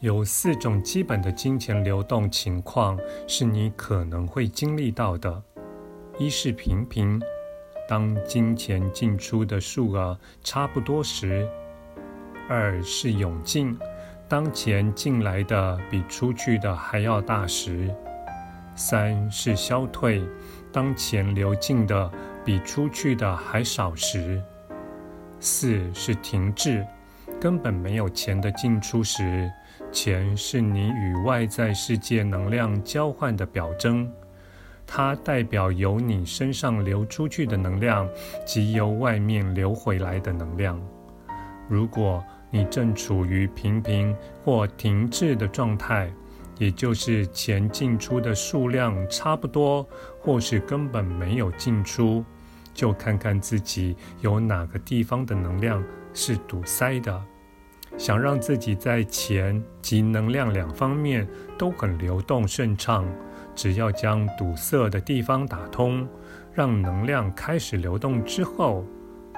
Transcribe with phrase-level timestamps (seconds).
[0.00, 5.42] 有四种基本的金钱流动情况是你可能会经历到的：
[6.18, 7.20] 一是平平，
[7.88, 11.44] 当金钱进出的数额差不多时；
[12.48, 13.76] 二是涌进，
[14.28, 17.92] 当钱进来的比出去的还要大时；
[18.76, 20.22] 三是消退，
[20.70, 22.08] 当钱流进的
[22.44, 24.40] 比出去的还少时；
[25.40, 26.86] 四是停滞，
[27.40, 29.50] 根本没有钱的进出时。
[29.90, 34.10] 钱是你与外在世界能量交换的表征，
[34.86, 38.08] 它代表由你身上流出去的能量
[38.46, 40.80] 及由外面流回来的能量。
[41.68, 46.10] 如果你正处于平平或停滞的状态，
[46.58, 49.86] 也就是钱进出的数量差不多，
[50.20, 52.24] 或是根本没有进出，
[52.72, 57.22] 就看看自己有哪个地方的能量是堵塞的。
[57.98, 61.26] 想让自己在钱及能量两方面
[61.58, 63.04] 都很流动顺畅，
[63.56, 66.08] 只要将堵塞的地方打通，
[66.54, 68.84] 让能量开始流动之后，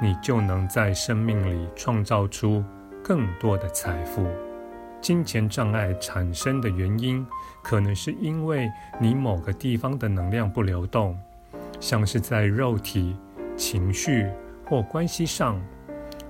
[0.03, 2.63] 你就能在生命里创造出
[3.03, 4.27] 更多的财富。
[5.01, 7.27] 金钱障碍产生的原因，
[7.63, 11.19] 可能是因为你某个地方的能量不流动，
[11.81, 13.17] 像是在肉体、
[13.57, 14.29] 情绪
[14.67, 15.59] 或关系上。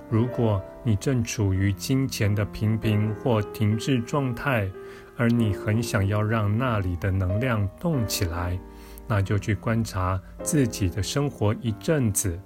[0.09, 4.69] 如果你正处于金钱的平平或停滞状态，
[5.15, 8.59] 而你很想要让那里的能量动起来，
[9.07, 12.39] 那就去观察自己的生活一阵子，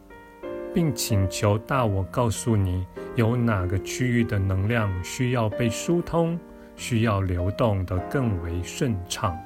[0.73, 2.85] 并请求大我告诉你
[3.15, 6.37] 有哪个区域的能量需要被疏通，
[6.75, 9.37] 需要流动得更为顺畅。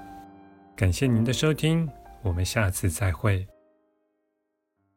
[0.75, 1.88] 感谢您的收听，
[2.23, 3.45] 我们下次再会。